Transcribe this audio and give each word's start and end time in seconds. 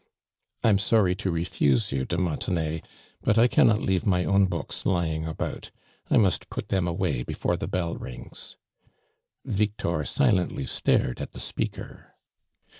"I'm 0.63 0.77
soriy 0.77 1.15
to 1.19 1.29
refuse 1.29 1.91
you, 1.91 2.05
de 2.05 2.17
Montenay, 2.17 2.81
but 3.21 3.37
I 3.37 3.45
cannot 3.47 3.83
leave 3.83 4.03
my 4.03 4.25
own 4.25 4.47
books 4.47 4.83
lying 4.83 5.25
al)out. 5.25 5.69
I 6.09 6.15
nmst 6.15 6.49
put 6.49 6.69
them 6.69 6.87
away 6.87 7.23
befpre 7.23 7.59
the 7.59 7.67
bell 7.67 7.93
rings." 7.95 8.57
Victor 9.45 10.03
silently 10.05 10.65
stared 10.65 11.21
at 11.21 11.33
the 11.33 11.39
speaker. 11.39 12.15